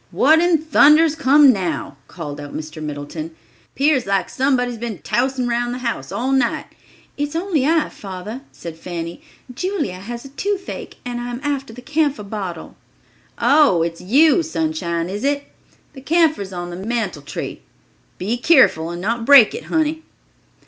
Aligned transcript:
"What 0.09 0.39
in 0.39 0.57
thunder's 0.57 1.13
come 1.13 1.53
now?" 1.53 1.95
called 2.07 2.39
out 2.39 2.55
Mr. 2.57 2.81
Middleton. 2.81 3.35
"'Pears 3.75 4.07
like 4.07 4.29
somebody's 4.31 4.79
been 4.79 4.97
tousing 4.97 5.45
round 5.45 5.75
the 5.75 5.85
house 5.85 6.11
all 6.11 6.31
night." 6.31 6.65
"It's 7.17 7.35
only 7.35 7.67
I, 7.67 7.87
father," 7.89 8.41
said 8.51 8.77
Fanny. 8.79 9.21
"Julia 9.53 9.99
has 9.99 10.23
the 10.23 10.29
toothache, 10.29 10.97
and 11.05 11.21
I 11.21 11.29
am 11.29 11.39
after 11.43 11.71
the 11.71 11.83
camphor 11.83 12.23
bottle." 12.23 12.75
"Oh, 13.37 13.83
it's 13.83 14.01
you, 14.01 14.41
Sunshine, 14.41 15.07
is 15.07 15.23
it? 15.23 15.43
The 15.93 16.01
camphire's 16.01 16.51
on 16.51 16.71
the 16.71 16.77
mantletry. 16.77 17.61
Be 18.17 18.37
keerful 18.39 18.89
and 18.89 19.03
not 19.03 19.23
break 19.23 19.53
it, 19.53 19.65
honey." 19.65 20.01